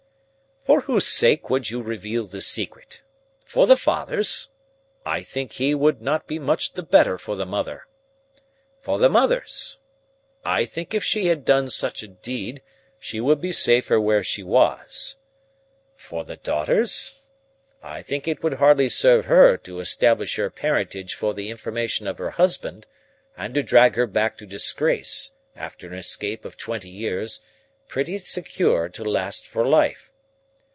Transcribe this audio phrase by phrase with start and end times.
[0.63, 3.01] "For whose sake would you reveal the secret?
[3.43, 4.49] For the father's?
[5.03, 7.87] I think he would not be much the better for the mother.
[8.79, 9.79] For the mother's?
[10.45, 12.61] I think if she had done such a deed
[12.99, 15.15] she would be safer where she was.
[15.95, 17.23] For the daughter's?
[17.81, 22.19] I think it would hardly serve her to establish her parentage for the information of
[22.19, 22.85] her husband,
[23.35, 27.41] and to drag her back to disgrace, after an escape of twenty years,
[27.87, 30.09] pretty secure to last for life.